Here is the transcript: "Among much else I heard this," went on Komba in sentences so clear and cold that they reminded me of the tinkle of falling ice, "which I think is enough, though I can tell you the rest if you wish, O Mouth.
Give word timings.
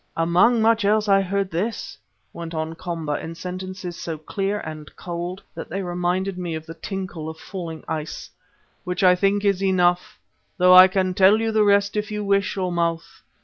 "Among 0.17 0.63
much 0.63 0.83
else 0.83 1.07
I 1.07 1.21
heard 1.21 1.51
this," 1.51 1.95
went 2.33 2.55
on 2.55 2.73
Komba 2.73 3.19
in 3.21 3.35
sentences 3.35 3.95
so 3.97 4.17
clear 4.17 4.59
and 4.61 4.89
cold 4.95 5.43
that 5.53 5.69
they 5.69 5.83
reminded 5.83 6.39
me 6.39 6.55
of 6.55 6.65
the 6.65 6.73
tinkle 6.73 7.29
of 7.29 7.37
falling 7.37 7.83
ice, 7.87 8.31
"which 8.83 9.03
I 9.03 9.13
think 9.13 9.45
is 9.45 9.61
enough, 9.61 10.17
though 10.57 10.73
I 10.73 10.87
can 10.87 11.13
tell 11.13 11.39
you 11.39 11.51
the 11.51 11.63
rest 11.63 11.95
if 11.95 12.09
you 12.09 12.23
wish, 12.23 12.57
O 12.57 12.71
Mouth. 12.71 13.21